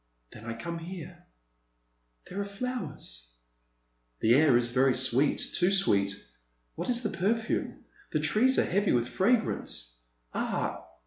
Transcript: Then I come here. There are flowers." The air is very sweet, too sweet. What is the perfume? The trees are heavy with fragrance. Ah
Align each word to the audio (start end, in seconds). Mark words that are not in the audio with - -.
Then 0.33 0.45
I 0.45 0.55
come 0.55 0.79
here. 0.79 1.27
There 2.27 2.41
are 2.41 2.45
flowers." 2.45 3.33
The 4.19 4.33
air 4.33 4.57
is 4.57 4.71
very 4.71 4.95
sweet, 4.95 5.37
too 5.53 5.69
sweet. 5.69 6.15
What 6.73 6.89
is 6.89 7.03
the 7.03 7.09
perfume? 7.15 7.85
The 8.09 8.19
trees 8.19 8.57
are 8.57 8.65
heavy 8.65 8.93
with 8.93 9.07
fragrance. 9.07 9.95
Ah 10.33 10.87